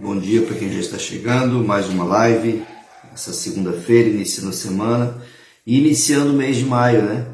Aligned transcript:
Bom 0.00 0.16
dia 0.16 0.46
para 0.46 0.54
quem 0.54 0.72
já 0.72 0.78
está 0.78 0.96
chegando, 0.96 1.64
mais 1.64 1.88
uma 1.88 2.04
live, 2.04 2.64
essa 3.12 3.32
segunda-feira, 3.32 4.08
iniciando 4.08 4.50
a 4.50 4.52
semana 4.52 5.20
e 5.66 5.76
iniciando 5.76 6.30
o 6.30 6.36
mês 6.36 6.56
de 6.56 6.64
maio, 6.64 7.02
né? 7.02 7.26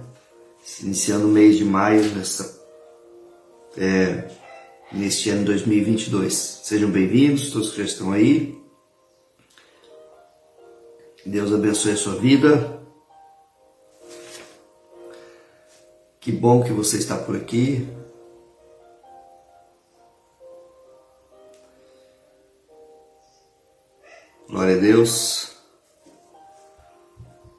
Iniciando 0.81 1.27
o 1.27 1.31
mês 1.31 1.59
de 1.59 1.65
maio 1.67 2.03
nessa, 2.15 2.59
é, 3.77 4.31
neste 4.91 5.29
ano 5.29 5.45
2022. 5.45 6.33
Sejam 6.65 6.91
bem-vindos, 6.91 7.51
todos 7.51 7.71
que 7.71 7.77
já 7.77 7.85
estão 7.85 8.13
aí. 8.13 8.59
Deus 11.27 11.53
abençoe 11.53 11.93
a 11.93 11.97
sua 11.99 12.15
vida. 12.15 12.83
Que 16.19 16.33
bom 16.33 16.63
que 16.63 16.73
você 16.73 16.97
está 16.97 17.15
por 17.15 17.37
aqui. 17.37 17.87
Glória 24.65 24.79
a 24.79 24.83
Deus. 24.83 25.49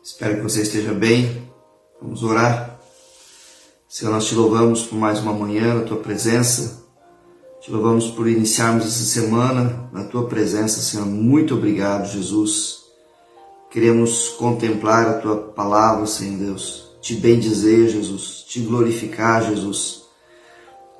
Espero 0.03 0.37
que 0.37 0.41
você 0.41 0.63
esteja 0.63 0.91
bem. 0.91 1.47
Vamos 2.01 2.23
orar. 2.23 2.79
Senhor, 3.87 4.11
nós 4.11 4.25
te 4.25 4.33
louvamos 4.33 4.85
por 4.85 4.97
mais 4.97 5.19
uma 5.19 5.31
manhã 5.31 5.75
na 5.75 5.83
tua 5.83 5.97
presença. 5.97 6.83
Te 7.61 7.69
louvamos 7.69 8.07
por 8.09 8.27
iniciarmos 8.27 8.87
essa 8.87 9.03
semana 9.03 9.87
na 9.93 10.05
tua 10.05 10.25
presença, 10.25 10.81
Senhor. 10.81 11.05
Muito 11.05 11.53
obrigado, 11.53 12.11
Jesus. 12.11 12.79
Queremos 13.69 14.29
contemplar 14.29 15.07
a 15.07 15.19
tua 15.19 15.35
palavra, 15.35 16.07
Senhor 16.07 16.39
Deus. 16.39 16.89
Te 17.03 17.13
bendizer, 17.13 17.87
Jesus. 17.87 18.45
Te 18.47 18.61
glorificar, 18.61 19.43
Jesus. 19.43 20.05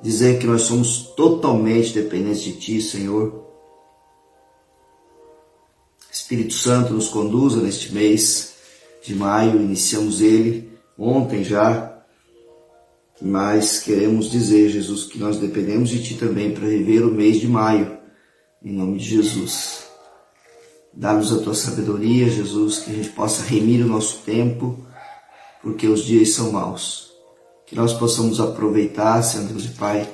Dizer 0.00 0.38
que 0.38 0.46
nós 0.46 0.62
somos 0.62 0.98
totalmente 1.16 1.92
dependentes 1.92 2.42
de 2.42 2.52
ti, 2.52 2.80
Senhor 2.80 3.45
Espírito 6.16 6.54
Santo 6.54 6.94
nos 6.94 7.08
conduza 7.08 7.60
neste 7.60 7.92
mês 7.92 8.54
de 9.02 9.14
maio, 9.14 9.60
iniciamos 9.60 10.22
ele 10.22 10.72
ontem 10.98 11.44
já, 11.44 11.94
mas 13.20 13.80
queremos 13.80 14.30
dizer, 14.30 14.70
Jesus, 14.70 15.04
que 15.04 15.18
nós 15.18 15.36
dependemos 15.36 15.90
de 15.90 16.02
Ti 16.02 16.14
também 16.14 16.52
para 16.52 16.66
viver 16.66 17.04
o 17.04 17.12
mês 17.12 17.38
de 17.38 17.46
maio, 17.46 17.98
em 18.64 18.72
nome 18.72 18.98
de 18.98 19.04
Jesus. 19.04 19.84
Dá-nos 20.92 21.30
a 21.30 21.38
Tua 21.38 21.54
sabedoria, 21.54 22.30
Jesus, 22.30 22.78
que 22.78 22.90
a 22.90 22.94
gente 22.94 23.10
possa 23.10 23.44
remir 23.44 23.84
o 23.84 23.88
nosso 23.88 24.22
tempo, 24.22 24.86
porque 25.62 25.86
os 25.86 26.02
dias 26.02 26.30
são 26.30 26.50
maus. 26.50 27.12
Que 27.66 27.76
nós 27.76 27.92
possamos 27.92 28.40
aproveitar, 28.40 29.22
Senhor 29.22 29.46
Deus 29.48 29.66
e 29.66 29.68
Pai, 29.68 30.08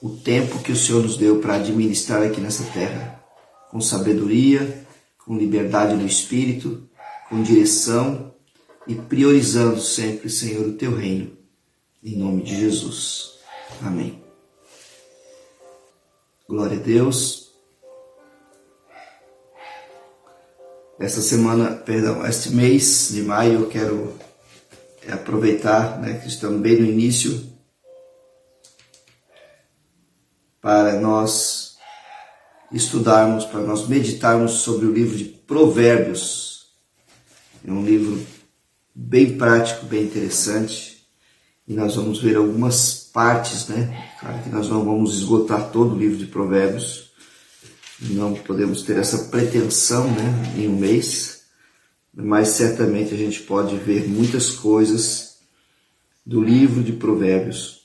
o 0.00 0.10
tempo 0.10 0.60
que 0.60 0.70
o 0.70 0.76
Senhor 0.76 1.02
nos 1.02 1.16
deu 1.16 1.40
para 1.40 1.56
administrar 1.56 2.22
aqui 2.22 2.40
nessa 2.40 2.62
terra, 2.72 3.20
com 3.72 3.80
sabedoria, 3.80 4.86
com 5.30 5.36
liberdade 5.36 5.94
no 5.94 6.04
espírito, 6.04 6.90
com 7.28 7.40
direção 7.40 8.34
e 8.84 8.96
priorizando 8.96 9.80
sempre, 9.80 10.28
Senhor, 10.28 10.66
o 10.66 10.72
teu 10.72 10.92
reino. 10.92 11.38
Em 12.02 12.16
nome 12.16 12.42
de 12.42 12.58
Jesus. 12.58 13.38
Amém. 13.80 14.20
Glória 16.48 16.76
a 16.76 16.82
Deus. 16.82 17.52
Essa 20.98 21.22
semana, 21.22 21.76
perdão, 21.76 22.26
este 22.26 22.50
mês 22.50 23.10
de 23.12 23.22
maio 23.22 23.60
eu 23.60 23.68
quero 23.68 24.18
aproveitar, 25.12 26.00
né, 26.00 26.18
que 26.18 26.26
estamos 26.26 26.60
bem 26.60 26.80
no 26.80 26.86
início, 26.86 27.40
para 30.60 30.98
nós 30.98 31.69
estudarmos, 32.72 33.44
para 33.44 33.60
nós 33.60 33.88
meditarmos 33.88 34.52
sobre 34.52 34.86
o 34.86 34.92
livro 34.92 35.16
de 35.16 35.24
Provérbios. 35.24 36.68
É 37.66 37.70
um 37.70 37.84
livro 37.84 38.24
bem 38.94 39.36
prático, 39.36 39.86
bem 39.86 40.04
interessante. 40.04 41.06
E 41.66 41.74
nós 41.74 41.96
vamos 41.96 42.20
ver 42.20 42.36
algumas 42.36 43.10
partes, 43.12 43.68
né? 43.68 44.10
Claro 44.20 44.42
que 44.42 44.48
nós 44.48 44.68
não 44.68 44.84
vamos 44.84 45.14
esgotar 45.14 45.70
todo 45.70 45.94
o 45.94 45.98
livro 45.98 46.16
de 46.16 46.26
Provérbios. 46.26 47.10
Não 48.00 48.34
podemos 48.34 48.82
ter 48.82 48.96
essa 48.96 49.28
pretensão, 49.28 50.10
né, 50.10 50.54
em 50.56 50.68
um 50.68 50.76
mês. 50.76 51.42
Mas 52.14 52.48
certamente 52.48 53.14
a 53.14 53.16
gente 53.16 53.40
pode 53.42 53.76
ver 53.76 54.08
muitas 54.08 54.50
coisas 54.50 55.38
do 56.24 56.42
livro 56.42 56.82
de 56.82 56.92
Provérbios 56.92 57.79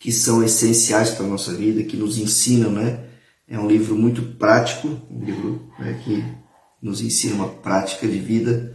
que 0.00 0.10
são 0.10 0.42
essenciais 0.42 1.10
para 1.10 1.26
a 1.26 1.28
nossa 1.28 1.52
vida, 1.52 1.84
que 1.84 1.94
nos 1.94 2.16
ensinam, 2.16 2.72
né? 2.72 3.04
É 3.46 3.58
um 3.58 3.68
livro 3.68 3.94
muito 3.94 4.22
prático, 4.38 4.88
um 5.10 5.22
livro 5.22 5.70
né, 5.78 6.00
que 6.02 6.24
nos 6.80 7.02
ensina 7.02 7.34
uma 7.34 7.48
prática 7.48 8.08
de 8.08 8.18
vida 8.18 8.74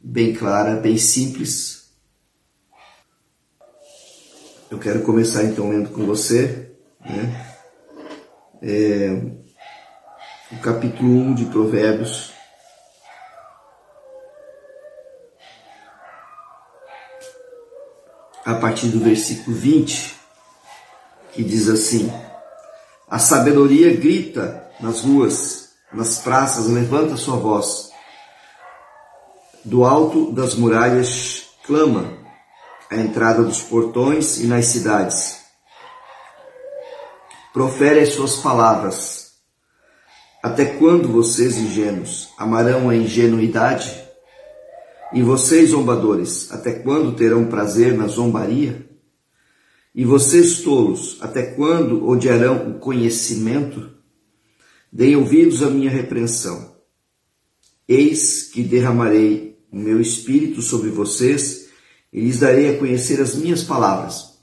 bem 0.00 0.32
clara, 0.32 0.76
bem 0.76 0.96
simples. 0.96 1.90
Eu 4.70 4.78
quero 4.78 5.02
começar 5.02 5.44
então 5.44 5.68
lendo 5.68 5.90
com 5.90 6.06
você 6.06 6.70
né? 7.00 7.56
é, 8.62 9.10
o 10.50 10.60
capítulo 10.62 11.10
1 11.10 11.34
de 11.34 11.44
Provérbios. 11.46 12.32
A 18.46 18.54
partir 18.54 18.88
do 18.88 19.00
versículo 19.00 19.54
20 19.54 20.23
que 21.34 21.42
diz 21.42 21.68
assim: 21.68 22.12
A 23.08 23.18
sabedoria 23.18 23.94
grita 23.96 24.70
nas 24.80 25.00
ruas, 25.00 25.70
nas 25.92 26.18
praças, 26.18 26.66
levanta 26.66 27.16
sua 27.16 27.36
voz. 27.36 27.90
Do 29.64 29.84
alto 29.84 30.32
das 30.32 30.54
muralhas 30.54 31.48
clama 31.66 32.12
à 32.90 32.96
entrada 32.96 33.42
dos 33.42 33.60
portões 33.60 34.38
e 34.38 34.46
nas 34.46 34.66
cidades. 34.66 35.40
Profere 37.52 38.00
as 38.00 38.10
suas 38.10 38.36
palavras. 38.36 39.32
Até 40.42 40.66
quando 40.66 41.08
vocês 41.08 41.56
ingênuos 41.56 42.28
amarão 42.36 42.90
a 42.90 42.96
ingenuidade? 42.96 44.04
E 45.12 45.22
vocês, 45.22 45.70
zombadores, 45.70 46.52
até 46.52 46.72
quando 46.72 47.14
terão 47.14 47.46
prazer 47.46 47.96
na 47.96 48.08
zombaria? 48.08 48.93
E 49.94 50.04
vocês 50.04 50.62
tolos, 50.62 51.18
até 51.20 51.42
quando 51.42 52.08
odiarão 52.08 52.70
o 52.70 52.80
conhecimento? 52.80 53.92
Deem 54.92 55.14
ouvidos 55.14 55.62
à 55.62 55.70
minha 55.70 55.90
repreensão. 55.90 56.74
Eis 57.86 58.50
que 58.52 58.64
derramarei 58.64 59.56
o 59.70 59.78
meu 59.78 60.00
espírito 60.00 60.62
sobre 60.62 60.90
vocês 60.90 61.68
e 62.12 62.20
lhes 62.20 62.40
darei 62.40 62.74
a 62.74 62.78
conhecer 62.78 63.20
as 63.20 63.36
minhas 63.36 63.62
palavras. 63.62 64.34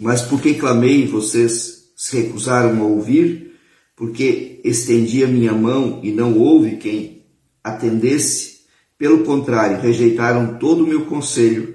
Mas 0.00 0.22
porque 0.22 0.54
clamei 0.54 1.06
vocês 1.06 1.92
se 1.96 2.16
recusaram 2.16 2.80
a 2.80 2.86
ouvir, 2.86 3.56
porque 3.94 4.60
estendi 4.64 5.22
a 5.22 5.28
minha 5.28 5.52
mão 5.52 6.00
e 6.02 6.10
não 6.10 6.36
houve 6.36 6.76
quem 6.78 7.24
atendesse, 7.62 8.64
pelo 8.98 9.22
contrário, 9.24 9.80
rejeitaram 9.80 10.58
todo 10.58 10.82
o 10.82 10.86
meu 10.86 11.06
conselho 11.06 11.73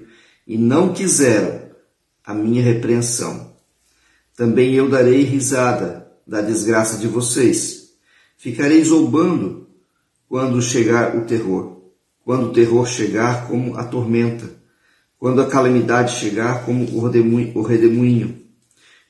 e 0.50 0.58
não 0.58 0.92
quiseram 0.92 1.70
a 2.24 2.34
minha 2.34 2.60
repreensão. 2.60 3.54
Também 4.36 4.74
eu 4.74 4.90
darei 4.90 5.22
risada 5.22 6.10
da 6.26 6.40
desgraça 6.40 6.98
de 6.98 7.06
vocês. 7.06 7.92
Ficarei 8.36 8.82
zombando 8.82 9.68
quando 10.28 10.60
chegar 10.60 11.16
o 11.16 11.24
terror. 11.24 11.82
Quando 12.24 12.48
o 12.48 12.52
terror 12.52 12.84
chegar 12.84 13.46
como 13.46 13.76
a 13.76 13.84
tormenta. 13.84 14.50
Quando 15.20 15.40
a 15.40 15.46
calamidade 15.46 16.16
chegar 16.16 16.66
como 16.66 16.84
o 16.84 17.62
redemoinho. 17.62 18.36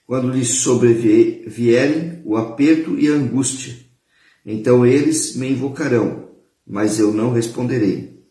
Quando 0.07 0.29
lhes 0.29 0.57
sobrevierem 0.57 2.21
o 2.23 2.37
aperto 2.37 2.99
e 2.99 3.09
a 3.09 3.13
angústia. 3.13 3.77
Então 4.45 4.85
eles 4.85 5.37
me 5.37 5.51
invocarão, 5.51 6.29
mas 6.67 6.99
eu 6.99 7.15
não 7.15 7.33
responderei. 7.33 8.27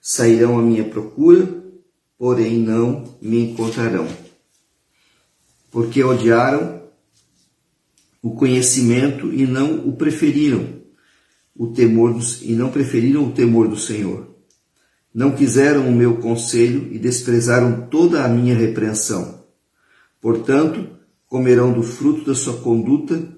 Sairão 0.00 0.58
à 0.58 0.62
minha 0.62 0.84
procura 0.84 1.59
porém 2.20 2.58
não 2.58 3.16
me 3.22 3.50
encontrarão. 3.50 4.06
Porque 5.70 6.04
odiaram 6.04 6.82
o 8.20 8.32
conhecimento 8.32 9.32
e 9.32 9.46
não 9.46 9.88
o 9.88 9.96
preferiram, 9.96 10.82
o 11.56 11.68
temor 11.68 12.12
dos, 12.12 12.42
e 12.42 12.52
não 12.52 12.70
preferiram 12.70 13.24
o 13.24 13.32
temor 13.32 13.68
do 13.68 13.76
Senhor. 13.78 14.36
Não 15.14 15.34
quiseram 15.34 15.88
o 15.88 15.92
meu 15.92 16.18
conselho 16.18 16.92
e 16.92 16.98
desprezaram 16.98 17.88
toda 17.88 18.22
a 18.22 18.28
minha 18.28 18.54
repreensão. 18.54 19.42
Portanto, 20.20 20.90
comerão 21.26 21.72
do 21.72 21.82
fruto 21.82 22.26
da 22.26 22.34
sua 22.34 22.58
conduta 22.58 23.34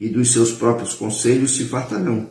e 0.00 0.08
dos 0.08 0.32
seus 0.32 0.50
próprios 0.50 0.94
conselhos 0.94 1.52
se 1.52 1.66
fartarão. 1.66 2.30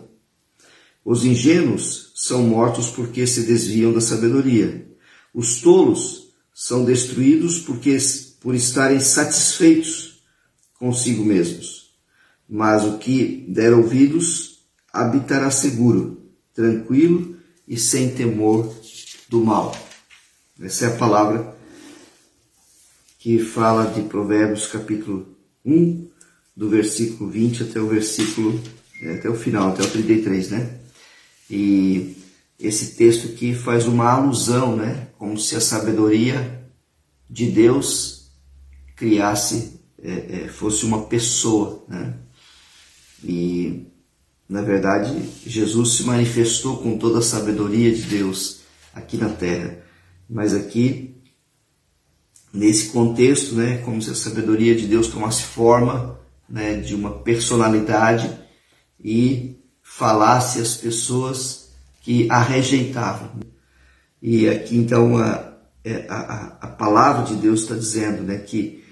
Os 1.06 1.24
ingênuos 1.24 2.12
são 2.14 2.44
mortos 2.44 2.90
porque 2.90 3.26
se 3.26 3.44
desviam 3.44 3.94
da 3.94 4.02
sabedoria 4.02 4.92
os 5.34 5.62
tolos 5.62 6.28
são 6.54 6.86
destruídos 6.86 7.60
porque 7.60 7.98
por 8.40 8.54
estarem 8.54 9.00
satisfeitos 9.00 10.22
consigo 10.78 11.24
mesmos. 11.24 11.94
Mas 12.48 12.84
o 12.84 12.98
que 12.98 13.46
der 13.48 13.74
ouvidos 13.74 14.60
habitará 14.92 15.50
seguro, 15.50 16.22
tranquilo 16.54 17.38
e 17.68 17.78
sem 17.78 18.14
temor 18.14 18.74
do 19.30 19.44
mal. 19.44 19.76
Essa 20.62 20.86
é 20.86 20.88
a 20.90 20.98
palavra 20.98 21.58
que 23.18 23.40
fala 23.40 23.86
de 23.86 24.02
Provérbios 24.04 24.68
capítulo 24.68 25.36
1, 25.66 26.10
do 26.56 26.70
versículo 26.70 27.30
20 27.30 27.64
até 27.64 27.80
o 27.80 27.88
versículo, 27.88 28.62
é, 29.02 29.16
até 29.16 29.30
o 29.30 29.36
final, 29.36 29.70
até 29.70 29.82
o 29.82 29.90
33, 29.90 30.52
né? 30.52 30.80
E 31.50 32.16
esse 32.64 32.96
texto 32.96 33.28
aqui 33.28 33.54
faz 33.54 33.86
uma 33.86 34.10
alusão, 34.10 34.76
né? 34.76 35.10
Como 35.18 35.38
se 35.38 35.54
a 35.56 35.60
sabedoria 35.60 36.66
de 37.30 37.52
Deus 37.52 38.32
criasse, 38.96 39.82
é, 40.02 40.44
é, 40.44 40.48
fosse 40.48 40.86
uma 40.86 41.04
pessoa, 41.04 41.84
né? 41.90 42.14
E, 43.22 43.88
na 44.48 44.62
verdade, 44.62 45.14
Jesus 45.46 45.98
se 45.98 46.04
manifestou 46.04 46.78
com 46.78 46.98
toda 46.98 47.20
a 47.20 47.22
sabedoria 47.22 47.94
de 47.94 48.04
Deus 48.04 48.62
aqui 48.94 49.18
na 49.18 49.30
terra. 49.30 49.80
Mas 50.30 50.54
aqui, 50.54 51.16
nesse 52.54 52.90
contexto, 52.90 53.56
né, 53.56 53.78
como 53.80 54.02
se 54.02 54.10
a 54.10 54.16
sabedoria 54.16 54.76
de 54.76 54.88
Deus 54.88 55.08
tomasse 55.08 55.44
forma 55.44 56.20
né, 56.48 56.76
de 56.78 56.96
uma 56.96 57.12
personalidade 57.12 58.30
e 59.04 59.58
falasse 59.82 60.60
às 60.60 60.76
pessoas 60.76 61.63
que 62.04 62.28
a 62.30 62.44
rejeitavam. 62.44 63.32
E 64.22 64.48
aqui 64.48 64.78
então 64.78 65.18
a, 65.18 65.54
é, 65.84 66.06
a, 66.08 66.58
a 66.62 66.68
palavra 66.68 67.26
de 67.26 67.36
Deus 67.36 67.62
está 67.62 67.74
dizendo 67.74 68.22
né, 68.22 68.38
que 68.38 68.84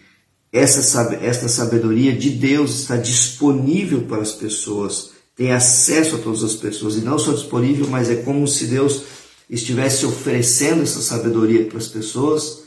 essa, 0.52 1.02
esta 1.22 1.48
sabedoria 1.48 2.16
de 2.16 2.32
Deus 2.32 2.82
está 2.82 2.98
disponível 2.98 4.02
para 4.02 4.22
as 4.22 4.32
pessoas, 4.32 5.12
tem 5.36 5.52
acesso 5.54 6.16
a 6.16 6.20
todas 6.20 6.44
as 6.44 6.56
pessoas, 6.56 6.96
e 6.96 7.02
não 7.02 7.18
só 7.18 7.32
disponível, 7.32 7.88
mas 7.88 8.10
é 8.10 8.16
como 8.16 8.48
se 8.48 8.66
Deus 8.66 9.04
estivesse 9.50 10.06
oferecendo 10.06 10.84
essa 10.84 11.02
sabedoria 11.02 11.66
para 11.66 11.78
as 11.78 11.88
pessoas 11.88 12.64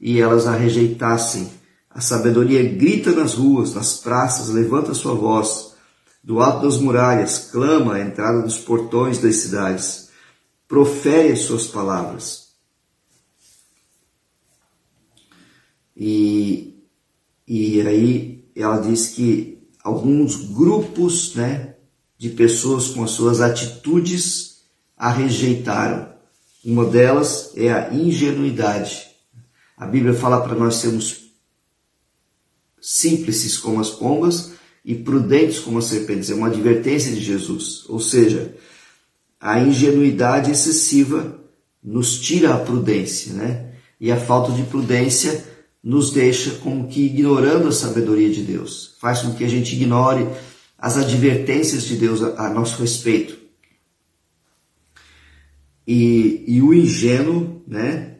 e 0.00 0.20
elas 0.20 0.46
a 0.46 0.56
rejeitassem. 0.56 1.50
A 1.90 2.00
sabedoria 2.00 2.62
grita 2.62 3.12
nas 3.12 3.34
ruas, 3.34 3.74
nas 3.74 3.98
praças, 3.98 4.48
levanta 4.48 4.94
sua 4.94 5.14
voz, 5.14 5.71
do 6.22 6.40
alto 6.40 6.66
das 6.66 6.78
muralhas, 6.78 7.50
clama 7.50 7.94
à 7.94 8.00
entrada 8.00 8.42
dos 8.42 8.58
portões 8.58 9.18
das 9.18 9.36
cidades, 9.36 10.10
profere 10.68 11.32
as 11.32 11.40
suas 11.40 11.66
palavras. 11.66 12.52
E, 15.96 16.82
e 17.46 17.80
aí 17.82 18.44
ela 18.54 18.78
diz 18.78 19.08
que 19.08 19.68
alguns 19.82 20.36
grupos 20.36 21.34
né, 21.34 21.74
de 22.16 22.30
pessoas 22.30 22.88
com 22.88 23.02
as 23.02 23.10
suas 23.10 23.40
atitudes 23.40 24.62
a 24.96 25.10
rejeitaram. 25.10 26.12
Uma 26.64 26.84
delas 26.84 27.52
é 27.56 27.72
a 27.72 27.92
ingenuidade. 27.92 29.10
A 29.76 29.86
Bíblia 29.86 30.14
fala 30.14 30.40
para 30.40 30.54
nós 30.54 30.76
sermos 30.76 31.32
simples 32.80 33.58
como 33.58 33.80
as 33.80 33.90
pombas 33.90 34.51
e 34.84 34.94
prudentes 34.94 35.58
como 35.58 35.78
as 35.78 35.86
serpentes. 35.86 36.30
É 36.30 36.34
uma 36.34 36.48
advertência 36.48 37.12
de 37.12 37.20
Jesus. 37.20 37.84
Ou 37.88 38.00
seja, 38.00 38.54
a 39.40 39.60
ingenuidade 39.60 40.50
excessiva 40.50 41.40
nos 41.82 42.18
tira 42.18 42.54
a 42.54 42.58
prudência, 42.58 43.32
né? 43.32 43.72
E 44.00 44.10
a 44.10 44.16
falta 44.18 44.52
de 44.52 44.62
prudência 44.64 45.44
nos 45.82 46.10
deixa 46.10 46.52
como 46.56 46.88
que 46.88 47.06
ignorando 47.06 47.68
a 47.68 47.72
sabedoria 47.72 48.30
de 48.30 48.42
Deus. 48.42 48.96
Faz 49.00 49.22
com 49.22 49.34
que 49.34 49.44
a 49.44 49.48
gente 49.48 49.74
ignore 49.74 50.26
as 50.78 50.96
advertências 50.96 51.84
de 51.84 51.96
Deus 51.96 52.22
a, 52.22 52.50
nosso 52.50 52.80
respeito. 52.80 53.38
E, 55.86 56.44
e 56.46 56.62
o 56.62 56.72
ingênuo, 56.72 57.62
né, 57.66 58.18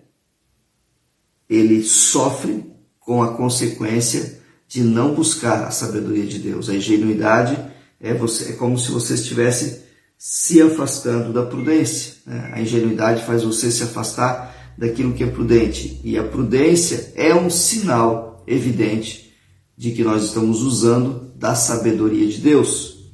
ele 1.49 1.85
sofre 1.85 2.65
com 2.99 3.23
a 3.23 3.37
consequência 3.37 4.42
de 4.73 4.83
não 4.83 5.15
buscar 5.15 5.65
a 5.65 5.71
sabedoria 5.71 6.25
de 6.25 6.39
Deus. 6.39 6.71
A 6.71 6.75
ingenuidade 6.75 7.59
é, 8.01 8.15
você, 8.15 8.53
é 8.53 8.57
como 8.57 8.79
se 8.79 8.91
você 8.91 9.13
estivesse 9.13 9.83
se 10.17 10.63
afastando 10.63 11.31
da 11.31 11.45
prudência. 11.45 12.15
Né? 12.25 12.53
A 12.55 12.61
ingenuidade 12.63 13.23
faz 13.27 13.43
você 13.43 13.71
se 13.71 13.83
afastar 13.83 14.75
daquilo 14.79 15.13
que 15.13 15.25
é 15.25 15.27
prudente. 15.27 16.01
E 16.03 16.17
a 16.17 16.25
prudência 16.25 17.13
é 17.17 17.35
um 17.35 17.51
sinal 17.51 18.43
evidente 18.47 19.35
de 19.77 19.91
que 19.91 20.03
nós 20.03 20.25
estamos 20.25 20.63
usando 20.63 21.35
da 21.37 21.55
sabedoria 21.55 22.27
de 22.27 22.39
Deus. 22.39 23.13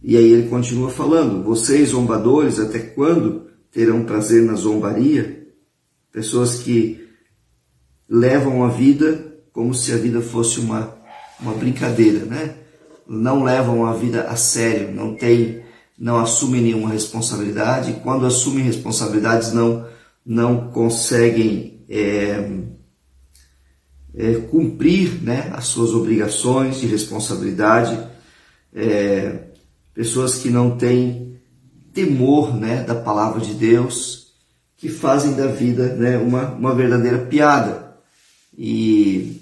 E 0.00 0.16
aí 0.16 0.32
ele 0.32 0.48
continua 0.48 0.90
falando: 0.90 1.42
Vocês, 1.42 1.88
zombadores, 1.88 2.60
até 2.60 2.78
quando 2.78 3.48
terão 3.72 4.04
prazer 4.04 4.44
na 4.44 4.54
zombaria? 4.54 5.44
Pessoas 6.12 6.62
que 6.62 7.04
levam 8.08 8.62
a 8.62 8.68
vida 8.68 9.29
como 9.52 9.74
se 9.74 9.92
a 9.92 9.96
vida 9.96 10.20
fosse 10.20 10.60
uma, 10.60 10.94
uma 11.40 11.54
brincadeira, 11.54 12.24
né? 12.24 12.54
Não 13.06 13.42
levam 13.42 13.84
a 13.84 13.92
vida 13.92 14.22
a 14.22 14.36
sério, 14.36 14.92
não 14.92 15.14
tem, 15.14 15.62
não 15.98 16.18
assumem 16.18 16.62
nenhuma 16.62 16.90
responsabilidade. 16.90 18.00
Quando 18.02 18.24
assumem 18.24 18.64
responsabilidades, 18.64 19.52
não, 19.52 19.86
não 20.24 20.70
conseguem 20.70 21.84
é, 21.88 22.48
é, 24.14 24.34
cumprir 24.50 25.22
né, 25.22 25.50
as 25.52 25.66
suas 25.66 25.90
obrigações 25.90 26.80
de 26.80 26.86
responsabilidade. 26.86 27.98
É, 28.72 29.46
pessoas 29.92 30.38
que 30.38 30.50
não 30.50 30.76
têm 30.76 31.40
temor 31.92 32.56
né, 32.56 32.84
da 32.84 32.94
palavra 32.94 33.40
de 33.40 33.54
Deus, 33.54 34.32
que 34.76 34.88
fazem 34.88 35.34
da 35.34 35.46
vida 35.46 35.94
né, 35.94 36.16
uma, 36.16 36.52
uma 36.52 36.74
verdadeira 36.74 37.18
piada. 37.18 37.96
E, 38.56 39.39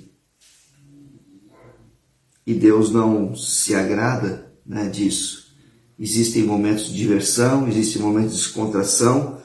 e 2.48 2.54
Deus 2.54 2.90
não 2.90 3.36
se 3.36 3.74
agrada 3.74 4.50
né, 4.64 4.88
disso. 4.88 5.48
Existem 5.98 6.44
momentos 6.44 6.86
de 6.86 6.96
diversão, 6.96 7.68
existem 7.68 8.00
momentos 8.00 8.32
de 8.32 8.38
descontração, 8.38 9.36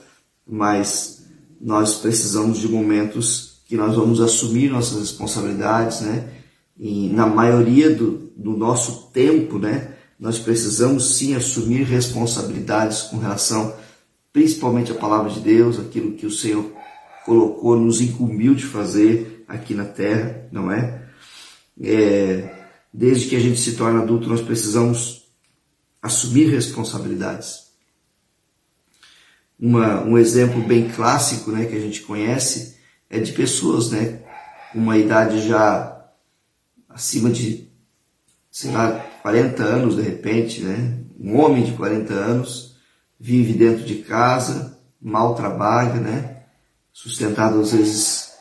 mas 0.47 1.25
nós 1.59 1.95
precisamos 1.95 2.59
de 2.59 2.69
momentos 2.69 3.61
que 3.67 3.75
nós 3.75 3.93
vamos 3.93 4.21
assumir 4.21 4.69
nossas 4.69 4.99
responsabilidades, 4.99 5.99
né? 5.99 6.29
E 6.79 7.09
na 7.09 7.27
maioria 7.27 7.93
do, 7.93 8.31
do 8.37 8.55
nosso 8.55 9.09
tempo, 9.11 9.59
né? 9.59 9.95
nós 10.17 10.39
precisamos 10.39 11.17
sim 11.17 11.35
assumir 11.35 11.83
responsabilidades 11.83 13.01
com 13.01 13.17
relação 13.17 13.75
principalmente 14.31 14.93
à 14.93 14.95
palavra 14.95 15.29
de 15.29 15.41
Deus, 15.41 15.77
aquilo 15.77 16.13
que 16.13 16.25
o 16.25 16.31
Senhor 16.31 16.71
colocou, 17.25 17.77
nos 17.77 17.99
incumbiu 17.99 18.55
de 18.55 18.63
fazer 18.63 19.43
aqui 19.45 19.73
na 19.73 19.83
terra, 19.83 20.47
não 20.53 20.71
é? 20.71 21.01
é 21.81 22.62
desde 22.93 23.27
que 23.27 23.35
a 23.35 23.39
gente 23.39 23.59
se 23.59 23.75
torna 23.75 24.01
adulto, 24.01 24.29
nós 24.29 24.41
precisamos 24.41 25.23
assumir 26.01 26.49
responsabilidades. 26.49 27.71
Uma, 29.59 30.01
um 30.03 30.17
exemplo 30.17 30.61
bem 30.61 30.89
clássico 30.89 31.51
né, 31.51 31.65
que 31.65 31.75
a 31.75 31.79
gente 31.79 32.01
conhece 32.01 32.77
é 33.09 33.19
de 33.19 33.31
pessoas 33.31 33.89
né, 33.89 34.21
com 34.71 34.79
uma 34.79 34.97
idade 34.97 35.47
já 35.47 36.05
acima 36.89 37.29
de, 37.29 37.69
sei 38.51 38.71
lá, 38.71 38.91
40 39.21 39.63
anos 39.63 39.95
de 39.95 40.01
repente, 40.01 40.61
né? 40.61 40.99
Um 41.19 41.39
homem 41.39 41.63
de 41.63 41.71
40 41.71 42.13
anos 42.13 42.75
vive 43.19 43.53
dentro 43.53 43.85
de 43.85 43.95
casa, 43.99 44.77
mal 45.01 45.33
trabalha, 45.33 45.93
né? 45.93 46.43
Sustentado 46.91 47.59
às 47.59 47.71
vezes 47.71 48.33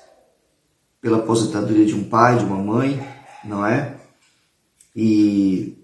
pela 1.01 1.19
aposentadoria 1.19 1.87
de 1.87 1.95
um 1.95 2.05
pai, 2.05 2.39
de 2.39 2.45
uma 2.45 2.57
mãe, 2.57 3.01
não 3.45 3.65
é? 3.65 4.02
E, 4.95 5.77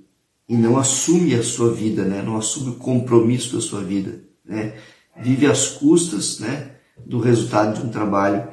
e 0.49 0.57
não 0.57 0.79
assume 0.79 1.35
a 1.35 1.43
sua 1.43 1.73
vida, 1.73 2.05
né? 2.05 2.23
Não 2.23 2.37
assume 2.37 2.71
o 2.71 2.77
compromisso 2.77 3.55
da 3.55 3.61
sua 3.61 3.83
vida, 3.83 4.23
né? 4.45 4.75
Vive 5.21 5.47
às 5.47 5.69
custas, 5.69 6.39
né? 6.39 6.73
Do 7.07 7.21
resultado 7.21 7.81
de 7.81 7.87
um 7.87 7.91
trabalho 7.91 8.47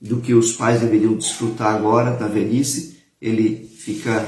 do 0.00 0.20
que 0.20 0.32
os 0.32 0.52
pais 0.52 0.80
deveriam 0.80 1.14
desfrutar 1.14 1.74
agora 1.74 2.18
na 2.18 2.28
velhice, 2.28 2.98
ele 3.20 3.66
fica 3.66 4.26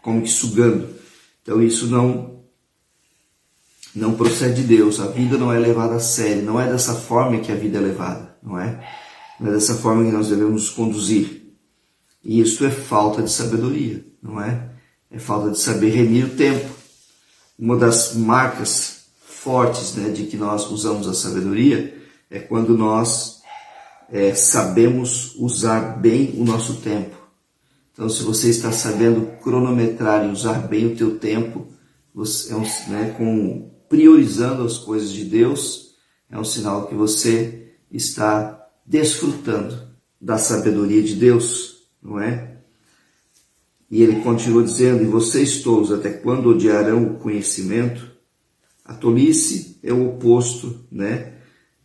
como 0.00 0.22
que 0.22 0.30
sugando. 0.30 0.88
Então 1.42 1.62
isso 1.62 1.86
não 1.86 2.38
não 3.94 4.14
procede 4.14 4.62
de 4.62 4.68
Deus. 4.68 5.00
A 5.00 5.08
vida 5.08 5.36
não 5.36 5.52
é 5.52 5.58
levada 5.58 5.96
a 5.96 6.00
sério. 6.00 6.42
Não 6.42 6.60
é 6.60 6.70
dessa 6.70 6.94
forma 6.94 7.40
que 7.40 7.50
a 7.50 7.56
vida 7.56 7.78
é 7.78 7.80
levada, 7.80 8.36
não 8.42 8.58
é? 8.58 8.86
Não 9.40 9.50
é 9.50 9.54
dessa 9.54 9.74
forma 9.74 10.04
que 10.04 10.12
nós 10.12 10.28
devemos 10.28 10.70
conduzir. 10.70 11.54
E 12.22 12.40
isso 12.40 12.64
é 12.64 12.70
falta 12.70 13.22
de 13.22 13.30
sabedoria, 13.30 14.04
não 14.22 14.40
é? 14.40 14.67
É 15.10 15.18
falta 15.18 15.50
de 15.50 15.58
saber 15.58 15.90
remir 15.90 16.26
o 16.26 16.36
tempo. 16.36 16.68
Uma 17.58 17.76
das 17.76 18.14
marcas 18.14 19.06
fortes 19.22 19.94
né, 19.94 20.10
de 20.10 20.24
que 20.24 20.36
nós 20.36 20.70
usamos 20.70 21.08
a 21.08 21.14
sabedoria 21.14 21.96
é 22.30 22.38
quando 22.38 22.76
nós 22.76 23.40
é, 24.10 24.34
sabemos 24.34 25.34
usar 25.36 25.98
bem 25.98 26.34
o 26.36 26.44
nosso 26.44 26.76
tempo. 26.76 27.16
Então, 27.92 28.08
se 28.08 28.22
você 28.22 28.50
está 28.50 28.70
sabendo 28.70 29.38
cronometrar 29.42 30.24
e 30.24 30.30
usar 30.30 30.68
bem 30.68 30.86
o 30.86 30.96
teu 30.96 31.18
tempo, 31.18 31.66
você, 32.14 32.52
é 32.52 32.56
um, 32.56 32.62
né, 32.90 33.14
com, 33.16 33.70
priorizando 33.88 34.62
as 34.62 34.78
coisas 34.78 35.10
de 35.10 35.24
Deus, 35.24 35.94
é 36.30 36.38
um 36.38 36.44
sinal 36.44 36.86
que 36.86 36.94
você 36.94 37.72
está 37.90 38.68
desfrutando 38.86 39.88
da 40.20 40.38
sabedoria 40.38 41.02
de 41.02 41.14
Deus, 41.14 41.88
não 42.02 42.20
é? 42.20 42.57
E 43.90 44.02
ele 44.02 44.20
continua 44.22 44.62
dizendo: 44.62 45.02
E 45.02 45.06
vocês 45.06 45.62
todos, 45.62 45.90
até 45.90 46.10
quando 46.10 46.50
odiarão 46.50 47.04
o 47.04 47.18
conhecimento? 47.18 48.10
A 48.84 48.94
tolice 48.94 49.78
é 49.82 49.92
o 49.92 50.08
oposto, 50.08 50.86
né, 50.90 51.34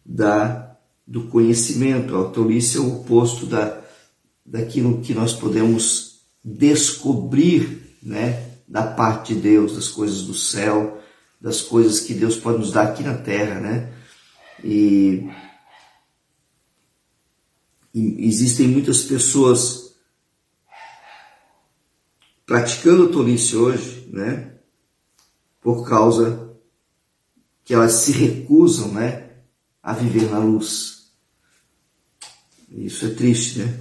da 0.05 0.77
do 1.05 1.24
conhecimento. 1.24 2.15
A 2.17 2.29
tolice 2.29 2.77
é 2.77 2.79
o 2.79 3.00
oposto 3.00 3.45
da 3.45 3.81
daquilo 4.45 5.01
que 5.01 5.13
nós 5.13 5.33
podemos 5.33 6.22
descobrir, 6.43 7.95
né, 8.03 8.51
da 8.67 8.83
parte 8.83 9.33
de 9.33 9.39
Deus, 9.39 9.75
das 9.75 9.88
coisas 9.88 10.24
do 10.24 10.33
céu, 10.33 11.01
das 11.39 11.62
coisas 11.62 12.01
que 12.01 12.13
Deus 12.13 12.36
pode 12.36 12.60
nos 12.60 12.72
dar 12.72 12.83
aqui 12.83 13.03
na 13.03 13.15
terra, 13.15 13.60
né? 13.60 13.93
E, 14.63 15.29
e 17.93 18.27
existem 18.27 18.67
muitas 18.67 19.03
pessoas 19.03 19.82
praticando 22.45 23.12
tolice 23.12 23.55
hoje, 23.55 24.09
né? 24.12 24.53
Por 25.62 25.88
causa 25.88 26.53
que 27.63 27.73
elas 27.73 27.93
se 27.93 28.12
recusam, 28.12 28.89
né, 28.89 29.31
a 29.81 29.93
viver 29.93 30.29
na 30.29 30.39
luz. 30.39 31.12
Isso 32.69 33.05
é 33.05 33.09
triste, 33.09 33.59
né? 33.59 33.79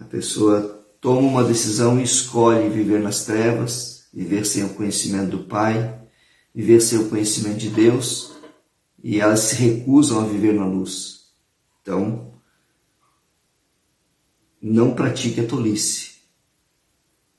A 0.00 0.04
pessoa 0.04 0.86
toma 1.00 1.20
uma 1.20 1.44
decisão 1.44 1.98
e 1.98 2.04
escolhe 2.04 2.68
viver 2.68 3.00
nas 3.00 3.24
trevas, 3.24 4.04
viver 4.12 4.44
sem 4.44 4.64
o 4.64 4.74
conhecimento 4.74 5.30
do 5.30 5.44
Pai, 5.44 6.00
viver 6.54 6.80
sem 6.80 6.98
o 6.98 7.08
conhecimento 7.08 7.58
de 7.58 7.70
Deus, 7.70 8.32
e 9.02 9.20
elas 9.20 9.40
se 9.40 9.54
recusam 9.56 10.20
a 10.20 10.26
viver 10.26 10.52
na 10.52 10.66
luz. 10.66 11.30
Então, 11.80 12.34
não 14.60 14.94
pratique 14.94 15.40
a 15.40 15.46
tolice. 15.46 16.09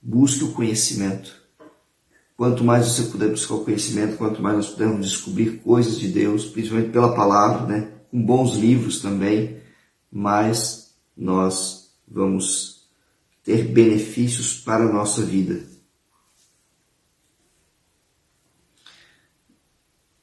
Busque 0.01 0.43
o 0.43 0.51
conhecimento. 0.51 1.39
Quanto 2.35 2.63
mais 2.63 2.87
você 2.87 3.03
puder 3.03 3.29
buscar 3.29 3.53
o 3.53 3.63
conhecimento, 3.63 4.17
quanto 4.17 4.41
mais 4.41 4.55
nós 4.55 4.69
pudermos 4.69 5.11
descobrir 5.11 5.59
coisas 5.59 5.99
de 5.99 6.07
Deus, 6.07 6.45
principalmente 6.45 6.89
pela 6.89 7.13
palavra, 7.13 7.67
né? 7.67 7.91
com 8.09 8.19
bons 8.19 8.55
livros 8.55 8.99
também, 8.99 9.61
mais 10.11 10.95
nós 11.15 11.91
vamos 12.07 12.87
ter 13.43 13.65
benefícios 13.65 14.59
para 14.59 14.85
a 14.85 14.91
nossa 14.91 15.21
vida. 15.21 15.61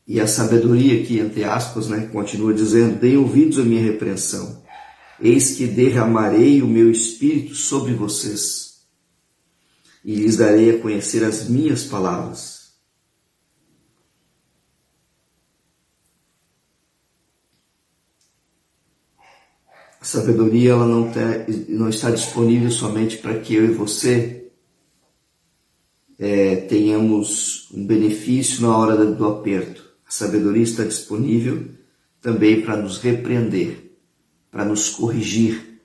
E 0.05 0.19
a 0.21 0.27
sabedoria 0.27 1.01
aqui, 1.01 1.21
entre 1.21 1.45
aspas, 1.45 1.89
né, 1.89 2.07
continua 2.07 2.53
dizendo: 2.53 2.99
Deem 2.99 3.19
ouvidos 3.19 3.59
à 3.59 3.63
minha 3.63 3.83
repreensão. 3.83 4.65
Eis 5.21 5.57
que 5.57 5.67
derramarei 5.67 6.63
o 6.63 6.67
meu 6.67 6.91
espírito 6.91 7.55
sobre 7.55 7.93
vocês 7.93 8.68
e 10.09 10.15
lhes 10.15 10.39
darei 10.39 10.71
a 10.71 10.79
conhecer 10.81 11.23
as 11.23 11.51
minhas 11.51 11.85
palavras. 11.85 12.73
A 20.01 20.05
sabedoria 20.07 20.71
ela 20.71 20.87
não, 20.87 21.13
tem, 21.13 21.67
não 21.69 21.91
está 21.91 22.11
disponível 22.11 22.71
somente 22.71 23.19
para 23.19 23.39
que 23.39 23.55
eu 23.55 23.67
e 23.67 23.75
você 23.75 24.51
é, 26.19 26.57
tenhamos 26.57 27.71
um 27.75 27.87
benefício 27.87 28.63
na 28.63 28.75
hora 28.75 29.05
do 29.05 29.27
aperto. 29.27 29.93
A 30.07 30.11
sabedoria 30.11 30.63
está 30.63 30.85
disponível 30.85 31.69
também 32.23 32.63
para 32.63 32.79
nos 32.79 32.97
repreender, 32.97 33.99
para 34.51 34.65
nos 34.65 34.89
corrigir. 34.89 35.83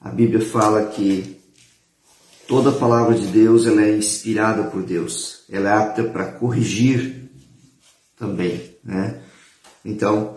A 0.00 0.10
Bíblia 0.10 0.40
fala 0.40 0.86
que 0.86 1.41
toda 2.46 2.70
a 2.70 2.74
palavra 2.74 3.14
de 3.14 3.26
Deus 3.26 3.66
ela 3.66 3.82
é 3.82 3.96
inspirada 3.96 4.64
por 4.64 4.82
Deus, 4.82 5.42
ela 5.48 5.70
é 5.70 5.72
apta 5.72 6.04
para 6.04 6.32
corrigir 6.32 7.30
também, 8.16 8.76
né? 8.84 9.20
Então, 9.84 10.36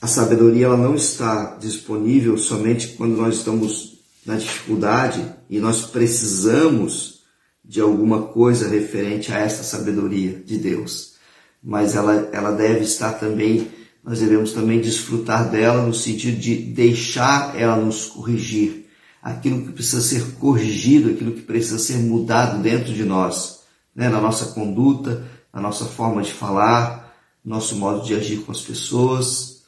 a 0.00 0.06
sabedoria 0.06 0.66
ela 0.66 0.76
não 0.76 0.94
está 0.94 1.56
disponível 1.60 2.38
somente 2.38 2.88
quando 2.88 3.16
nós 3.16 3.36
estamos 3.36 4.00
na 4.24 4.36
dificuldade 4.36 5.24
e 5.48 5.58
nós 5.58 5.82
precisamos 5.82 7.20
de 7.64 7.80
alguma 7.80 8.22
coisa 8.22 8.68
referente 8.68 9.32
a 9.32 9.38
essa 9.38 9.62
sabedoria 9.62 10.42
de 10.44 10.56
Deus. 10.56 11.14
Mas 11.62 11.94
ela, 11.94 12.28
ela 12.32 12.50
deve 12.50 12.80
estar 12.80 13.12
também, 13.12 13.68
nós 14.02 14.20
devemos 14.20 14.52
também 14.52 14.80
desfrutar 14.80 15.50
dela 15.50 15.82
no 15.82 15.92
sentido 15.92 16.38
de 16.38 16.56
deixar 16.56 17.54
ela 17.56 17.76
nos 17.76 18.06
corrigir. 18.06 18.79
Aquilo 19.22 19.66
que 19.66 19.72
precisa 19.72 20.00
ser 20.00 20.34
corrigido, 20.36 21.10
aquilo 21.10 21.32
que 21.32 21.42
precisa 21.42 21.78
ser 21.78 21.98
mudado 21.98 22.62
dentro 22.62 22.92
de 22.92 23.04
nós, 23.04 23.60
né? 23.94 24.08
na 24.08 24.20
nossa 24.20 24.46
conduta, 24.46 25.24
na 25.52 25.60
nossa 25.60 25.84
forma 25.84 26.22
de 26.22 26.32
falar, 26.32 27.14
nosso 27.44 27.76
modo 27.76 28.04
de 28.04 28.14
agir 28.14 28.42
com 28.42 28.52
as 28.52 28.60
pessoas, 28.60 29.62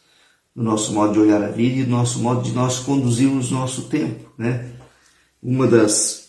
no 0.54 0.62
nosso 0.62 0.92
modo 0.92 1.14
de 1.14 1.18
olhar 1.18 1.42
a 1.42 1.48
vida 1.48 1.80
e 1.80 1.84
no 1.84 1.96
nosso 1.96 2.18
modo 2.18 2.42
de 2.42 2.52
nós 2.52 2.80
conduzirmos 2.80 3.50
nosso 3.50 3.88
tempo, 3.88 4.30
né? 4.36 4.72
Uma 5.42 5.66
das 5.66 6.22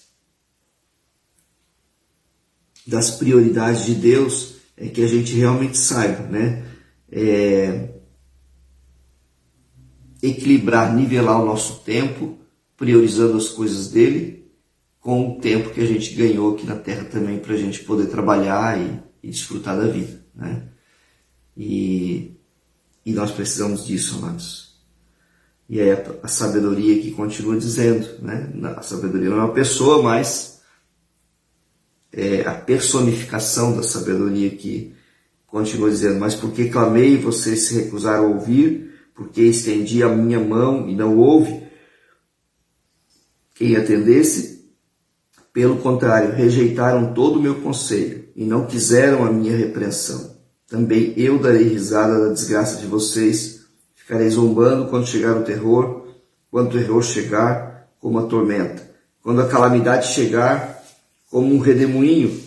das 2.85 3.11
prioridades 3.11 3.85
de 3.85 3.95
Deus 3.95 4.55
é 4.75 4.89
que 4.89 5.03
a 5.03 5.07
gente 5.07 5.33
realmente 5.33 5.77
saiba, 5.77 6.23
né? 6.27 6.65
É, 7.11 7.93
equilibrar, 10.21 10.93
nivelar 10.93 11.41
o 11.41 11.45
nosso 11.45 11.79
tempo, 11.81 12.37
priorizando 12.83 13.37
as 13.37 13.47
coisas 13.47 13.87
dele, 13.87 14.51
com 14.99 15.29
o 15.29 15.39
tempo 15.39 15.69
que 15.69 15.79
a 15.79 15.85
gente 15.85 16.13
ganhou 16.15 16.53
aqui 16.53 16.65
na 16.65 16.75
Terra 16.75 17.05
também 17.05 17.39
para 17.39 17.53
a 17.53 17.57
gente 17.57 17.79
poder 17.85 18.07
trabalhar 18.07 18.77
e, 18.77 18.99
e 19.25 19.29
desfrutar 19.31 19.77
da 19.77 19.87
vida, 19.87 20.21
né? 20.35 20.63
E 21.55 22.31
e 23.05 23.11
nós 23.11 23.31
precisamos 23.31 23.85
disso, 23.85 24.17
amados. 24.17 24.77
E 25.69 25.79
aí 25.79 25.91
a, 25.91 26.03
a 26.23 26.27
sabedoria 26.27 27.01
que 27.01 27.11
continua 27.11 27.57
dizendo, 27.57 28.07
né? 28.21 28.51
A 28.77 28.81
sabedoria 28.81 29.29
não 29.29 29.37
é 29.37 29.43
uma 29.45 29.53
pessoa, 29.53 30.03
mas 30.03 30.61
é 32.11 32.41
a 32.41 32.53
personificação 32.53 33.75
da 33.75 33.83
sabedoria 33.83 34.49
que 34.49 34.93
continua 35.47 35.89
dizendo, 35.89 36.19
mas 36.19 36.35
porque 36.35 36.69
clamei 36.69 37.13
e 37.13 37.17
vocês 37.17 37.67
se 37.67 37.75
recusaram 37.75 38.25
a 38.25 38.27
ouvir, 38.27 38.93
porque 39.15 39.41
estendi 39.41 40.03
a 40.03 40.09
minha 40.09 40.39
mão 40.39 40.89
e 40.89 40.95
não 40.95 41.17
houve 41.17 41.62
quem 43.53 43.75
atendesse, 43.75 44.71
pelo 45.53 45.77
contrário, 45.77 46.33
rejeitaram 46.33 47.13
todo 47.13 47.37
o 47.37 47.41
meu 47.41 47.61
conselho 47.61 48.25
e 48.35 48.43
não 48.43 48.65
quiseram 48.65 49.23
a 49.23 49.31
minha 49.31 49.55
repreensão. 49.55 50.35
Também 50.67 51.13
eu 51.15 51.37
darei 51.37 51.63
risada 51.63 52.19
da 52.19 52.33
desgraça 52.33 52.77
de 52.81 52.87
vocês, 52.87 53.61
ficarei 53.93 54.29
zombando 54.29 54.87
quando 54.87 55.05
chegar 55.05 55.37
o 55.37 55.43
terror, 55.43 56.07
quando 56.49 56.69
o 56.69 56.79
terror 56.79 57.03
chegar, 57.03 57.87
como 57.99 58.17
a 58.17 58.23
tormenta, 58.23 58.89
quando 59.21 59.41
a 59.41 59.47
calamidade 59.47 60.13
chegar, 60.13 60.83
como 61.29 61.53
um 61.53 61.59
redemoinho, 61.59 62.41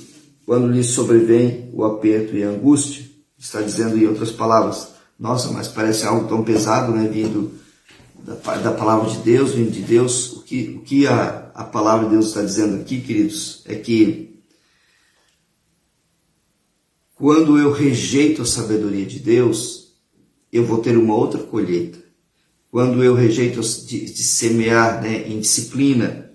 quando 0.44 0.68
lhes 0.68 0.88
sobrevém 0.88 1.70
o 1.72 1.84
aperto 1.84 2.36
e 2.36 2.42
a 2.42 2.48
angústia. 2.48 3.04
Está 3.38 3.60
dizendo 3.60 3.96
em 3.96 4.06
outras 4.06 4.32
palavras, 4.32 4.88
nossa, 5.18 5.50
mas 5.50 5.68
parece 5.68 6.06
algo 6.06 6.28
tão 6.28 6.42
pesado, 6.42 6.92
né, 6.92 7.08
vindo 7.08 7.52
da, 8.26 8.56
da 8.56 8.73
palavra 8.73 9.09
de 9.09 9.18
Deus, 9.18 9.52
vindo 9.52 9.71
de 9.71 9.83
Deus. 9.83 10.33
O 10.33 10.42
que, 10.42 10.76
o 10.76 10.80
que 10.83 11.06
a, 11.06 11.50
a 11.54 11.62
palavra 11.62 12.06
de 12.06 12.12
Deus 12.12 12.26
está 12.26 12.42
dizendo 12.42 12.80
aqui, 12.80 13.00
queridos, 13.00 13.62
é 13.66 13.76
que 13.76 14.40
quando 17.14 17.56
eu 17.56 17.71
rejeito 17.71 18.42
a 18.42 18.47
sabedoria 18.47 19.06
de 19.06 19.21
Deus, 19.21 19.95
eu 20.52 20.64
vou 20.64 20.78
ter 20.78 20.99
uma 20.99 21.14
outra 21.14 21.42
colheita. 21.42 22.04
Quando 22.71 23.02
eu 23.02 23.14
rejeito 23.14 23.61
de, 23.61 24.04
de 24.04 24.23
semear 24.23 25.00
né, 25.00 25.26
em 25.28 25.40
disciplina, 25.40 26.33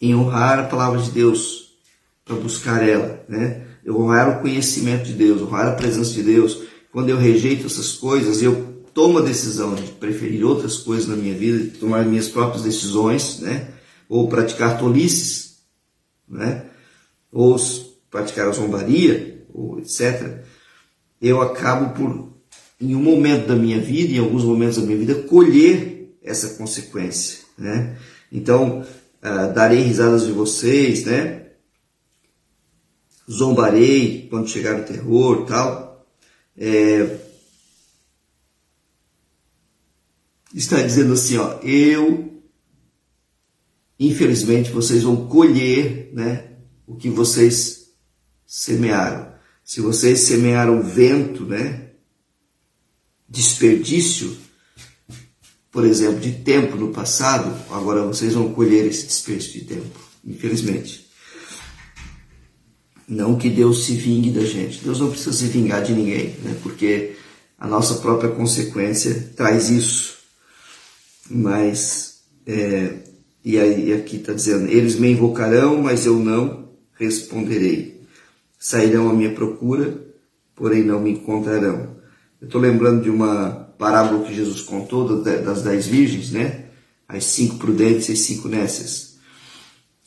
em 0.00 0.14
honrar 0.14 0.60
a 0.60 0.68
palavra 0.68 1.02
de 1.02 1.10
Deus, 1.10 1.76
para 2.24 2.36
buscar 2.36 2.86
ela, 2.86 3.24
né? 3.28 3.66
Eu 3.84 4.00
honrar 4.00 4.38
o 4.38 4.42
conhecimento 4.42 5.04
de 5.04 5.12
Deus, 5.12 5.40
honrar 5.42 5.68
a 5.68 5.76
presença 5.76 6.12
de 6.12 6.22
Deus. 6.22 6.62
Quando 6.90 7.08
eu 7.08 7.16
rejeito 7.16 7.66
essas 7.66 7.92
coisas, 7.92 8.42
eu 8.42 8.75
tomo 8.96 9.18
a 9.18 9.22
decisão 9.22 9.74
de 9.74 9.82
preferir 9.82 10.42
outras 10.42 10.78
coisas 10.78 11.06
na 11.06 11.16
minha 11.16 11.34
vida, 11.34 11.64
de 11.64 11.78
tomar 11.78 12.06
minhas 12.06 12.30
próprias 12.30 12.62
decisões, 12.62 13.40
né? 13.40 13.68
Ou 14.08 14.26
praticar 14.26 14.78
tolices, 14.78 15.58
né? 16.26 16.64
Ou 17.30 17.58
praticar 18.10 18.48
a 18.48 18.52
zombaria, 18.52 19.44
ou 19.52 19.78
etc., 19.78 20.38
eu 21.20 21.42
acabo 21.42 21.94
por, 21.94 22.32
em 22.80 22.96
um 22.96 23.02
momento 23.02 23.46
da 23.46 23.54
minha 23.54 23.78
vida, 23.78 24.14
em 24.14 24.18
alguns 24.18 24.44
momentos 24.44 24.78
da 24.78 24.82
minha 24.86 24.98
vida, 24.98 25.14
colher 25.24 26.16
essa 26.22 26.54
consequência. 26.54 27.40
Né? 27.58 27.98
Então, 28.32 28.80
uh, 28.80 29.52
darei 29.52 29.80
risadas 29.80 30.24
de 30.24 30.32
vocês, 30.32 31.04
né? 31.04 31.48
Zombarei 33.30 34.26
quando 34.30 34.48
chegar 34.48 34.80
o 34.80 34.84
terror, 34.84 35.44
tal. 35.44 36.06
É, 36.56 37.25
está 40.58 40.80
dizendo 40.80 41.12
assim, 41.12 41.36
ó, 41.36 41.58
eu, 41.62 42.42
infelizmente, 44.00 44.70
vocês 44.70 45.02
vão 45.02 45.26
colher, 45.26 46.10
né, 46.14 46.52
o 46.86 46.96
que 46.96 47.10
vocês 47.10 47.90
semearam. 48.46 49.34
Se 49.62 49.80
vocês 49.80 50.20
semearam 50.20 50.82
vento, 50.82 51.44
né, 51.44 51.90
desperdício, 53.28 54.36
por 55.70 55.84
exemplo, 55.84 56.20
de 56.20 56.32
tempo 56.32 56.76
no 56.76 56.90
passado, 56.90 57.54
agora 57.70 58.06
vocês 58.06 58.32
vão 58.32 58.52
colher 58.52 58.86
esse 58.86 59.06
desperdício 59.06 59.60
de 59.60 59.66
tempo, 59.66 60.00
infelizmente. 60.24 61.06
Não 63.06 63.36
que 63.36 63.50
Deus 63.50 63.84
se 63.84 63.94
vingue 63.94 64.30
da 64.30 64.44
gente. 64.44 64.82
Deus 64.82 64.98
não 64.98 65.10
precisa 65.10 65.32
se 65.32 65.46
vingar 65.46 65.82
de 65.82 65.92
ninguém, 65.92 66.30
né? 66.42 66.56
porque 66.62 67.14
a 67.58 67.68
nossa 67.68 67.96
própria 67.96 68.30
consequência 68.30 69.32
traz 69.36 69.68
isso. 69.68 70.15
Mas, 71.30 72.22
é, 72.46 72.94
e 73.44 73.58
aí 73.58 73.92
aqui 73.92 74.16
está 74.16 74.32
dizendo: 74.32 74.68
eles 74.68 74.96
me 74.96 75.10
invocarão, 75.10 75.82
mas 75.82 76.06
eu 76.06 76.18
não 76.18 76.68
responderei. 76.98 78.02
Sairão 78.58 79.10
à 79.10 79.12
minha 79.12 79.32
procura, 79.34 79.96
porém 80.54 80.82
não 80.82 81.00
me 81.00 81.12
encontrarão. 81.12 81.96
Eu 82.40 82.46
estou 82.46 82.60
lembrando 82.60 83.02
de 83.02 83.10
uma 83.10 83.66
parábola 83.78 84.24
que 84.24 84.34
Jesus 84.34 84.62
contou 84.62 85.22
das 85.22 85.62
dez 85.62 85.86
virgens, 85.86 86.30
né? 86.32 86.66
As 87.08 87.24
cinco 87.24 87.56
prudentes 87.56 88.08
e 88.08 88.12
as 88.12 88.20
cinco 88.20 88.48
nécias. 88.48 89.16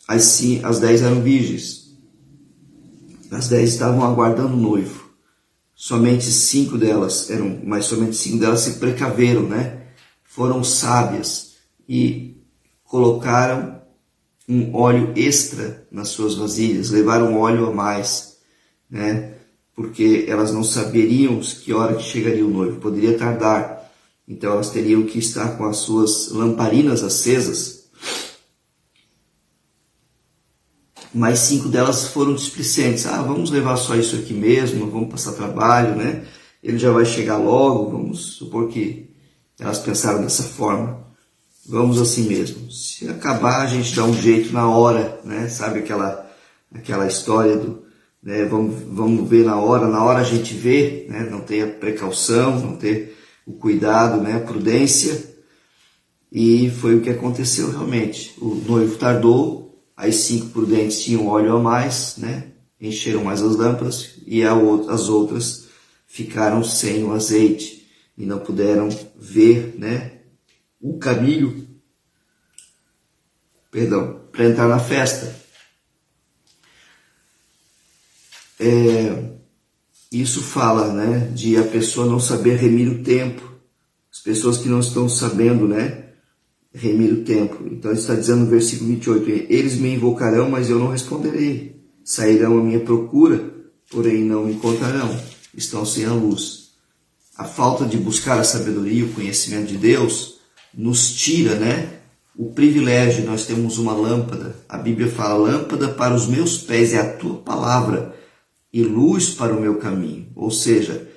As, 0.07 0.41
as 0.63 0.79
dez 0.79 1.01
eram 1.01 1.21
virgens. 1.21 1.95
As 3.31 3.47
dez 3.47 3.73
estavam 3.73 4.03
aguardando 4.03 4.55
o 4.55 4.59
noivo. 4.59 5.09
Somente 5.75 6.25
cinco 6.25 6.77
delas 6.77 7.29
eram, 7.29 7.61
mas 7.63 7.85
somente 7.85 8.15
cinco 8.15 8.37
delas 8.37 8.61
se 8.61 8.73
precaveram, 8.73 9.43
né? 9.43 9.78
Foram 10.29 10.63
sábias 10.63 11.55
e 11.87 12.37
colocaram 12.83 13.81
um 14.47 14.75
óleo 14.75 15.11
extra 15.15 15.87
nas 15.91 16.09
suas 16.09 16.35
vasilhas, 16.35 16.91
levaram 16.91 17.39
óleo 17.39 17.67
a 17.67 17.73
mais, 17.73 18.37
né? 18.87 19.33
porque 19.75 20.25
elas 20.27 20.53
não 20.53 20.63
saberiam 20.63 21.39
que 21.39 21.73
hora 21.73 21.95
que 21.95 22.03
chegaria 22.03 22.45
o 22.45 22.49
noivo, 22.49 22.79
poderia 22.79 23.17
tardar. 23.17 23.91
Então 24.27 24.51
elas 24.51 24.69
teriam 24.69 25.03
que 25.03 25.17
estar 25.17 25.57
com 25.57 25.65
as 25.65 25.77
suas 25.77 26.29
lamparinas 26.31 27.01
acesas. 27.01 27.89
Mas 31.11 31.39
cinco 31.39 31.69
delas 31.69 32.09
foram 32.09 32.35
displicentes. 32.35 33.07
Ah, 33.07 33.23
vamos 33.23 33.49
levar 33.49 33.77
só 33.77 33.95
isso 33.95 34.15
aqui 34.15 34.33
mesmo, 34.33 34.91
vamos 34.91 35.09
passar 35.09 35.31
trabalho, 35.31 35.95
né? 35.95 36.23
Ele 36.61 36.77
já 36.77 36.91
vai 36.91 37.05
chegar 37.05 37.37
logo, 37.37 37.89
vamos 37.89 38.33
supor 38.33 38.67
que 38.67 39.08
elas 39.59 39.79
pensaram 39.79 40.21
dessa 40.21 40.43
forma. 40.43 41.05
Vamos 41.65 42.01
assim 42.01 42.27
mesmo. 42.27 42.71
Se 42.71 43.07
acabar, 43.09 43.61
a 43.61 43.67
gente 43.67 43.95
dá 43.95 44.03
um 44.03 44.13
jeito 44.13 44.53
na 44.53 44.69
hora, 44.69 45.19
né? 45.23 45.47
Sabe 45.49 45.79
aquela, 45.79 46.27
aquela 46.73 47.05
história 47.05 47.57
do 47.57 47.83
né? 48.21 48.45
vamos, 48.45 48.75
vamos 48.87 49.29
ver 49.29 49.45
na 49.45 49.59
hora, 49.59 49.87
na 49.87 50.03
hora 50.03 50.19
a 50.19 50.23
gente 50.23 50.53
vê, 50.53 51.05
né? 51.09 51.27
não 51.29 51.41
ter 51.41 51.63
a 51.63 51.67
precaução, 51.67 52.59
não 52.59 52.75
ter 52.75 53.17
o 53.45 53.53
cuidado, 53.53 54.21
né? 54.21 54.35
a 54.35 54.39
prudência. 54.39 55.29
E 56.31 56.69
foi 56.69 56.95
o 56.95 57.01
que 57.01 57.09
aconteceu 57.09 57.71
realmente. 57.71 58.35
O 58.39 58.55
noivo 58.55 58.97
tardou, 58.97 59.83
as 59.95 60.15
cinco 60.15 60.47
prudentes 60.47 61.01
tinham 61.01 61.27
óleo 61.27 61.55
a 61.55 61.59
mais, 61.59 62.15
né? 62.17 62.47
encheram 62.79 63.23
mais 63.23 63.41
as 63.41 63.55
lâmpadas, 63.55 64.11
e 64.25 64.41
as 64.43 65.09
outras 65.09 65.67
ficaram 66.07 66.63
sem 66.63 67.03
o 67.03 67.11
azeite 67.11 67.78
e 68.19 68.25
não 68.25 68.39
puderam 68.39 68.89
ver 69.17 69.75
né? 69.79 70.19
o 70.79 70.99
caminho 70.99 71.69
perdão, 73.71 74.21
para 74.31 74.45
entrar 74.45 74.67
na 74.67 74.79
festa. 74.79 75.35
É, 78.59 79.31
isso 80.11 80.41
fala 80.41 80.93
né, 80.93 81.31
de 81.33 81.57
a 81.57 81.63
pessoa 81.63 82.05
não 82.05 82.19
saber 82.19 82.57
remir 82.57 82.89
o 82.89 83.03
tempo, 83.03 83.41
as 84.11 84.19
pessoas 84.19 84.57
que 84.57 84.67
não 84.67 84.79
estão 84.79 85.07
sabendo 85.07 85.67
né, 85.67 86.09
remir 86.73 87.13
o 87.13 87.23
tempo. 87.23 87.65
Então 87.71 87.91
está 87.91 88.15
dizendo 88.15 88.41
no 88.41 88.49
versículo 88.49 88.89
28, 88.89 89.47
eles 89.49 89.75
me 89.75 89.93
invocarão, 89.93 90.49
mas 90.49 90.69
eu 90.69 90.79
não 90.79 90.87
responderei. 90.87 91.79
Sairão 92.03 92.57
à 92.57 92.63
minha 92.63 92.79
procura, 92.79 93.53
porém 93.89 94.23
não 94.23 94.45
me 94.45 94.53
encontrarão. 94.53 95.17
Estão 95.55 95.85
sem 95.85 96.05
a 96.05 96.13
luz. 96.13 96.58
A 97.39 97.45
falta 97.45 97.85
de 97.85 97.95
buscar 97.95 98.37
a 98.37 98.43
sabedoria, 98.43 99.05
o 99.05 99.13
conhecimento 99.13 99.67
de 99.67 99.77
Deus, 99.77 100.39
nos 100.73 101.13
tira, 101.13 101.55
né? 101.55 101.99
O 102.35 102.51
privilégio, 102.51 103.23
nós 103.23 103.45
temos 103.45 103.77
uma 103.77 103.93
lâmpada. 103.93 104.57
A 104.67 104.77
Bíblia 104.77 105.09
fala: 105.09 105.49
lâmpada 105.49 105.87
para 105.87 106.13
os 106.13 106.27
meus 106.27 106.57
pés 106.57 106.93
é 106.93 106.97
a 106.97 107.13
tua 107.13 107.37
palavra 107.37 108.13
e 108.73 108.83
luz 108.83 109.29
para 109.29 109.55
o 109.55 109.61
meu 109.61 109.77
caminho. 109.77 110.27
Ou 110.35 110.51
seja, 110.51 111.07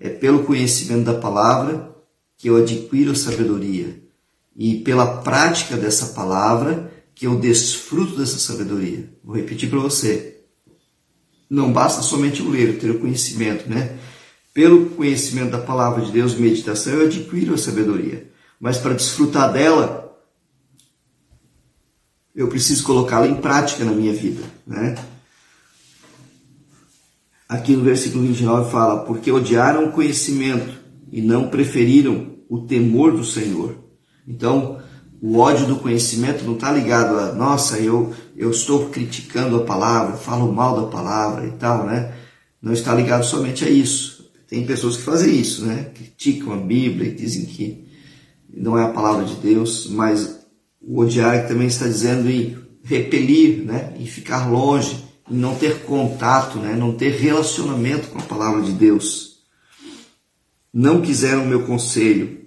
é 0.00 0.08
pelo 0.08 0.44
conhecimento 0.44 1.04
da 1.04 1.12
palavra 1.12 1.94
que 2.38 2.48
eu 2.48 2.56
adquiro 2.56 3.12
a 3.12 3.14
sabedoria 3.14 4.02
e 4.56 4.76
pela 4.76 5.18
prática 5.18 5.76
dessa 5.76 6.14
palavra 6.14 6.90
que 7.14 7.26
eu 7.26 7.38
desfruto 7.38 8.16
dessa 8.16 8.38
sabedoria. 8.38 9.10
Vou 9.22 9.36
repetir 9.36 9.68
para 9.68 9.80
você. 9.80 10.38
Não 11.50 11.70
basta 11.70 12.00
somente 12.00 12.40
o 12.40 12.48
ler, 12.48 12.78
ter 12.78 12.90
o 12.90 12.98
conhecimento, 12.98 13.68
né? 13.68 13.98
Pelo 14.56 14.86
conhecimento 14.86 15.50
da 15.50 15.58
palavra 15.58 16.02
de 16.02 16.10
Deus, 16.10 16.34
meditação, 16.34 16.94
eu 16.94 17.04
adquiro 17.04 17.52
a 17.52 17.58
sabedoria. 17.58 18.32
Mas 18.58 18.78
para 18.78 18.94
desfrutar 18.94 19.52
dela, 19.52 20.18
eu 22.34 22.48
preciso 22.48 22.82
colocá-la 22.82 23.26
em 23.26 23.34
prática 23.34 23.84
na 23.84 23.92
minha 23.92 24.14
vida, 24.14 24.42
né? 24.66 24.94
Aqui 27.46 27.76
no 27.76 27.84
versículo 27.84 28.26
29 28.26 28.70
fala: 28.70 29.04
Porque 29.04 29.30
odiaram 29.30 29.90
o 29.90 29.92
conhecimento 29.92 30.72
e 31.12 31.20
não 31.20 31.50
preferiram 31.50 32.38
o 32.48 32.60
temor 32.60 33.12
do 33.12 33.26
Senhor. 33.26 33.76
Então, 34.26 34.80
o 35.20 35.36
ódio 35.36 35.66
do 35.66 35.76
conhecimento 35.76 36.44
não 36.44 36.54
está 36.54 36.72
ligado 36.72 37.18
a, 37.18 37.32
nossa, 37.34 37.78
eu, 37.78 38.14
eu 38.34 38.50
estou 38.50 38.88
criticando 38.88 39.56
a 39.56 39.64
palavra, 39.64 40.16
falo 40.16 40.50
mal 40.50 40.80
da 40.80 40.86
palavra 40.88 41.46
e 41.46 41.50
tal, 41.50 41.84
né? 41.84 42.14
Não 42.62 42.72
está 42.72 42.94
ligado 42.94 43.22
somente 43.22 43.62
a 43.62 43.68
isso. 43.68 44.15
Tem 44.48 44.64
pessoas 44.64 44.96
que 44.96 45.02
fazem 45.02 45.38
isso, 45.38 45.64
né? 45.64 45.90
Criticam 45.94 46.52
a 46.52 46.56
Bíblia 46.56 47.10
e 47.10 47.14
dizem 47.14 47.46
que 47.46 47.86
não 48.52 48.78
é 48.78 48.84
a 48.84 48.92
palavra 48.92 49.24
de 49.24 49.34
Deus, 49.36 49.88
mas 49.90 50.46
o 50.80 51.00
odiar 51.00 51.48
também 51.48 51.66
está 51.66 51.86
dizendo 51.86 52.30
em 52.30 52.56
repelir, 52.82 53.64
né? 53.64 53.94
Em 53.98 54.06
ficar 54.06 54.48
longe, 54.50 55.04
em 55.30 55.36
não 55.36 55.54
ter 55.56 55.80
contato, 55.82 56.58
né? 56.58 56.74
não 56.74 56.92
ter 56.92 57.10
relacionamento 57.10 58.08
com 58.08 58.18
a 58.18 58.22
palavra 58.22 58.62
de 58.62 58.72
Deus. 58.72 59.38
Não 60.72 61.00
quiseram 61.00 61.44
o 61.44 61.46
meu 61.46 61.66
conselho 61.66 62.38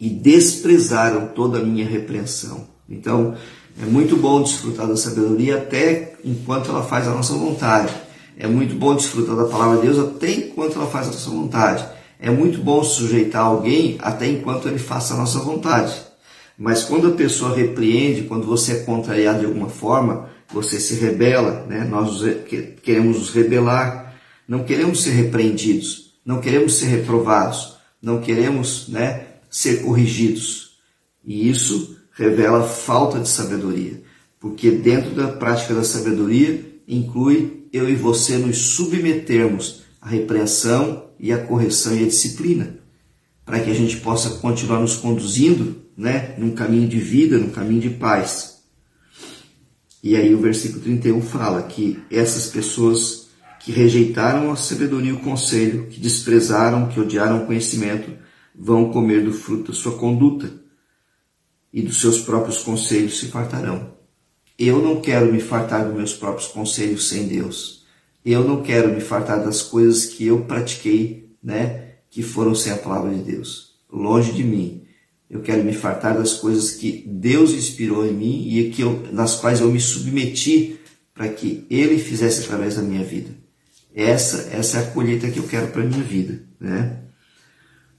e 0.00 0.08
desprezaram 0.08 1.28
toda 1.28 1.58
a 1.58 1.64
minha 1.64 1.86
repreensão. 1.86 2.68
Então, 2.88 3.36
é 3.80 3.84
muito 3.84 4.16
bom 4.16 4.42
desfrutar 4.42 4.86
da 4.86 4.96
sabedoria 4.96 5.56
até 5.58 6.14
enquanto 6.24 6.70
ela 6.70 6.82
faz 6.82 7.06
a 7.06 7.14
nossa 7.14 7.34
vontade. 7.34 7.92
É 8.36 8.46
muito 8.46 8.74
bom 8.74 8.94
desfrutar 8.96 9.36
da 9.36 9.44
palavra 9.44 9.76
de 9.76 9.86
Deus 9.86 9.98
até 9.98 10.30
enquanto 10.30 10.76
ela 10.76 10.86
faz 10.86 11.08
a 11.08 11.12
nossa 11.12 11.30
vontade. 11.30 11.86
É 12.18 12.30
muito 12.30 12.58
bom 12.58 12.82
sujeitar 12.82 13.44
alguém 13.44 13.96
até 14.00 14.26
enquanto 14.26 14.68
ele 14.68 14.78
faça 14.78 15.14
a 15.14 15.16
nossa 15.16 15.38
vontade. 15.38 15.94
Mas 16.58 16.84
quando 16.84 17.08
a 17.08 17.12
pessoa 17.12 17.54
repreende, 17.54 18.22
quando 18.22 18.46
você 18.46 18.72
é 18.72 18.82
contrariado 18.84 19.40
de 19.40 19.46
alguma 19.46 19.68
forma, 19.68 20.28
você 20.52 20.78
se 20.78 20.94
rebela, 20.94 21.66
né? 21.68 21.84
nós 21.84 22.20
queremos 22.82 23.18
nos 23.18 23.30
rebelar, 23.30 24.14
não 24.46 24.64
queremos 24.64 25.02
ser 25.02 25.10
repreendidos, 25.10 26.14
não 26.24 26.40
queremos 26.40 26.76
ser 26.76 26.86
reprovados, 26.86 27.76
não 28.00 28.20
queremos 28.20 28.88
né, 28.88 29.26
ser 29.50 29.82
corrigidos. 29.82 30.76
E 31.24 31.48
isso 31.48 31.96
revela 32.12 32.62
falta 32.62 33.18
de 33.18 33.28
sabedoria, 33.28 34.02
porque 34.38 34.70
dentro 34.70 35.10
da 35.10 35.28
prática 35.28 35.74
da 35.74 35.82
sabedoria 35.82 36.64
inclui 36.86 37.63
eu 37.74 37.90
e 37.90 37.96
você 37.96 38.38
nos 38.38 38.56
submetermos 38.56 39.82
à 40.00 40.08
repreensão 40.08 41.10
e 41.18 41.32
à 41.32 41.38
correção 41.38 41.92
e 41.96 42.04
à 42.04 42.06
disciplina, 42.06 42.78
para 43.44 43.58
que 43.58 43.68
a 43.68 43.74
gente 43.74 43.96
possa 43.96 44.38
continuar 44.38 44.78
nos 44.78 44.94
conduzindo 44.94 45.82
né, 45.96 46.36
num 46.38 46.54
caminho 46.54 46.88
de 46.88 47.00
vida, 47.00 47.36
num 47.36 47.50
caminho 47.50 47.80
de 47.80 47.90
paz. 47.90 48.62
E 50.00 50.14
aí 50.14 50.32
o 50.32 50.40
versículo 50.40 50.82
31 50.82 51.20
fala 51.20 51.64
que 51.64 51.98
essas 52.12 52.46
pessoas 52.46 53.26
que 53.58 53.72
rejeitaram 53.72 54.52
a 54.52 54.56
sabedoria 54.56 55.10
e 55.10 55.14
o 55.14 55.20
conselho, 55.20 55.88
que 55.88 55.98
desprezaram, 55.98 56.88
que 56.88 57.00
odiaram 57.00 57.42
o 57.42 57.46
conhecimento, 57.46 58.08
vão 58.54 58.92
comer 58.92 59.24
do 59.24 59.32
fruto 59.32 59.72
da 59.72 59.76
sua 59.76 59.98
conduta. 59.98 60.62
e 61.72 61.82
dos 61.82 62.00
seus 62.00 62.20
próprios 62.20 62.58
conselhos 62.58 63.18
se 63.18 63.26
fartarão. 63.26 63.93
Eu 64.58 64.80
não 64.80 65.00
quero 65.00 65.32
me 65.32 65.40
fartar 65.40 65.84
dos 65.84 65.94
meus 65.94 66.14
próprios 66.14 66.48
conselhos 66.48 67.08
sem 67.08 67.26
Deus. 67.26 67.84
Eu 68.24 68.44
não 68.44 68.62
quero 68.62 68.92
me 68.92 69.00
fartar 69.00 69.44
das 69.44 69.62
coisas 69.62 70.06
que 70.06 70.26
eu 70.26 70.42
pratiquei, 70.44 71.30
né, 71.42 71.94
que 72.08 72.22
foram 72.22 72.54
sem 72.54 72.72
a 72.72 72.76
palavra 72.76 73.12
de 73.12 73.22
Deus. 73.22 73.74
Longe 73.92 74.32
de 74.32 74.44
mim. 74.44 74.84
Eu 75.28 75.40
quero 75.40 75.64
me 75.64 75.72
fartar 75.72 76.16
das 76.16 76.34
coisas 76.34 76.72
que 76.72 77.04
Deus 77.06 77.52
inspirou 77.52 78.06
em 78.06 78.12
mim 78.12 78.48
e 78.48 78.70
que 78.70 78.82
eu, 78.82 79.08
nas 79.12 79.34
quais 79.36 79.60
eu 79.60 79.70
me 79.70 79.80
submeti 79.80 80.78
para 81.12 81.28
que 81.28 81.66
Ele 81.68 81.98
fizesse 81.98 82.44
através 82.44 82.76
da 82.76 82.82
minha 82.82 83.04
vida. 83.04 83.30
Essa, 83.94 84.48
essa 84.52 84.78
é 84.78 84.80
a 84.82 84.90
colheita 84.90 85.30
que 85.30 85.38
eu 85.38 85.46
quero 85.46 85.68
para 85.68 85.84
minha 85.84 86.02
vida, 86.02 86.42
né? 86.58 87.00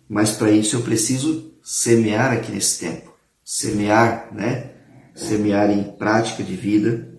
Mas 0.08 0.32
para 0.32 0.52
isso 0.52 0.76
eu 0.76 0.82
preciso 0.82 1.54
semear 1.64 2.32
aqui 2.34 2.52
nesse 2.52 2.80
tempo. 2.80 3.14
Semear, 3.44 4.30
né? 4.34 4.75
Semear 5.16 5.72
em 5.72 5.84
prática 5.94 6.44
de 6.44 6.56
vida 6.56 7.18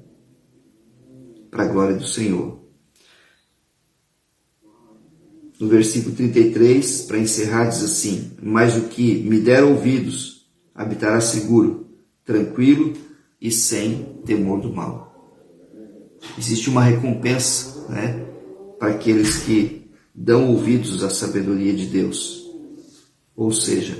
para 1.51 1.65
a 1.65 1.67
glória 1.67 1.97
do 1.97 2.07
Senhor. 2.07 2.61
No 5.59 5.69
versículo 5.69 6.15
33, 6.15 7.03
para 7.03 7.19
encerrar, 7.19 7.65
diz 7.65 7.83
assim: 7.83 8.33
Mas 8.43 8.77
o 8.77 8.83
que 8.89 9.23
me 9.23 9.41
der 9.41 9.65
ouvidos 9.65 10.47
habitará 10.75 11.19
seguro, 11.21 11.89
tranquilo 12.23 12.93
e 13.41 13.51
sem 13.51 14.21
temor 14.27 14.61
do 14.61 14.71
mal. 14.71 15.07
Existe 16.37 16.69
uma 16.69 16.83
recompensa, 16.83 17.87
né? 17.89 18.27
Para 18.79 18.91
aqueles 18.91 19.39
que 19.39 19.91
dão 20.15 20.51
ouvidos 20.51 21.03
à 21.03 21.09
sabedoria 21.09 21.73
de 21.73 21.87
Deus. 21.87 22.45
Ou 23.35 23.51
seja, 23.51 23.97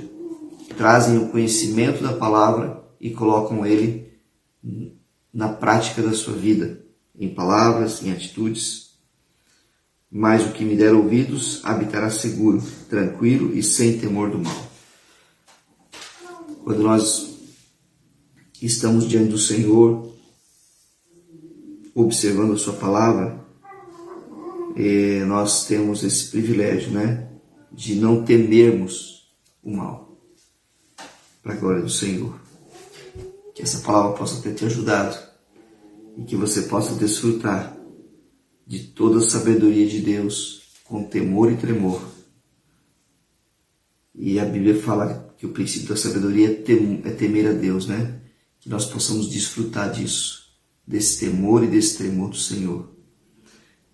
trazem 0.77 1.17
o 1.17 1.29
conhecimento 1.29 2.03
da 2.03 2.13
palavra 2.13 2.83
e 2.99 3.11
colocam 3.11 3.65
ele 3.65 4.11
na 5.33 5.49
prática 5.49 6.01
da 6.01 6.13
sua 6.13 6.33
vida, 6.33 6.83
em 7.17 7.33
palavras, 7.33 8.03
em 8.03 8.11
atitudes. 8.11 8.97
Mas 10.09 10.45
o 10.45 10.53
que 10.53 10.63
me 10.63 10.75
der 10.75 10.93
ouvidos 10.93 11.61
habitará 11.63 12.09
seguro, 12.09 12.63
tranquilo 12.89 13.53
e 13.53 13.61
sem 13.61 13.99
temor 13.99 14.31
do 14.31 14.39
mal. 14.39 14.71
Quando 16.63 16.81
nós 16.81 17.37
estamos 18.61 19.07
diante 19.07 19.29
do 19.29 19.37
Senhor, 19.37 20.13
observando 21.93 22.53
a 22.53 22.57
Sua 22.57 22.73
palavra, 22.73 23.45
nós 25.27 25.65
temos 25.65 26.03
esse 26.03 26.29
privilégio, 26.29 26.91
né? 26.91 27.29
De 27.71 27.95
não 27.95 28.23
temermos 28.23 29.31
o 29.61 29.71
mal 29.71 30.17
para 31.43 31.53
a 31.53 31.57
glória 31.57 31.81
do 31.81 31.89
Senhor. 31.89 32.39
Que 33.57 33.63
essa 33.63 33.79
palavra 33.79 34.15
possa 34.15 34.39
ter 34.39 34.53
te 34.53 34.65
ajudado 34.65 35.17
e 36.15 36.21
que 36.25 36.35
você 36.35 36.61
possa 36.61 36.93
desfrutar 36.93 37.75
de 38.67 38.83
toda 38.89 39.17
a 39.17 39.27
sabedoria 39.27 39.87
de 39.87 39.99
Deus 39.99 40.61
com 40.83 41.03
temor 41.03 41.51
e 41.51 41.57
tremor. 41.57 41.99
E 44.13 44.39
a 44.39 44.45
Bíblia 44.45 44.79
fala 44.79 45.33
que 45.39 45.47
o 45.47 45.53
princípio 45.53 45.89
da 45.89 45.95
sabedoria 45.95 46.49
é, 46.51 47.07
é 47.07 47.11
temer 47.13 47.47
a 47.47 47.51
Deus, 47.51 47.87
né? 47.87 48.19
Que 48.59 48.69
nós 48.69 48.85
possamos 48.85 49.27
desfrutar 49.27 49.91
disso, 49.91 50.51
desse 50.85 51.25
temor 51.25 51.63
e 51.63 51.67
desse 51.67 51.97
tremor 51.97 52.29
do 52.29 52.37
Senhor. 52.37 52.87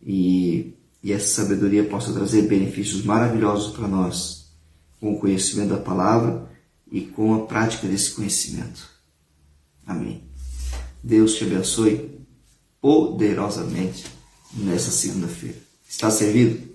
E, 0.05 0.73
e 1.01 1.13
essa 1.13 1.41
sabedoria 1.41 1.85
possa 1.85 2.11
trazer 2.11 2.49
benefícios 2.49 3.05
maravilhosos 3.05 3.73
para 3.73 3.87
nós, 3.87 4.51
com 4.99 5.13
o 5.13 5.19
conhecimento 5.21 5.69
da 5.69 5.77
palavra 5.77 6.51
e 6.91 6.99
com 6.99 7.33
a 7.33 7.45
prática 7.45 7.87
desse 7.87 8.11
conhecimento. 8.11 8.91
Amém. 9.85 10.23
Deus 11.03 11.35
te 11.35 11.43
abençoe 11.43 12.19
poderosamente 12.81 14.05
nessa 14.53 14.91
segunda-feira. 14.91 15.57
Está 15.87 16.09
servido? 16.09 16.72